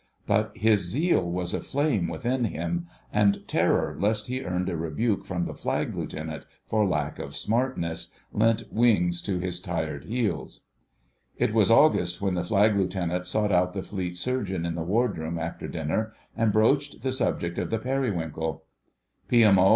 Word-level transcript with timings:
But 0.25 0.57
his 0.57 0.79
zeal 0.81 1.31
was 1.31 1.53
a 1.53 1.59
flame 1.59 2.07
within 2.07 2.45
him, 2.45 2.87
and 3.13 3.47
terror 3.47 3.95
lest 3.99 4.25
he 4.25 4.41
earned 4.43 4.67
a 4.67 4.75
rebuke 4.75 5.25
from 5.25 5.43
the 5.43 5.53
Flag 5.53 5.95
Lieutenant 5.95 6.47
for 6.65 6.87
lack 6.87 7.19
of 7.19 7.35
smartness, 7.35 8.07
lent 8.33 8.63
wings 8.73 9.21
to 9.21 9.37
his 9.37 9.59
tired 9.59 10.05
heels. 10.05 10.61
It 11.37 11.53
was 11.53 11.69
August 11.69 12.19
when 12.19 12.33
the 12.33 12.43
Flag 12.43 12.75
Lieutenant 12.75 13.27
sought 13.27 13.51
out 13.51 13.73
the 13.73 13.83
Fleet 13.83 14.17
Surgeon 14.17 14.65
in 14.65 14.73
the 14.73 14.81
Wardroom 14.81 15.37
after 15.37 15.67
dinner, 15.67 16.13
and 16.35 16.51
broached 16.51 17.03
the 17.03 17.11
subject 17.11 17.59
of 17.59 17.69
the 17.69 17.77
Periwinkle. 17.77 18.63
"P.M.O. 19.27 19.69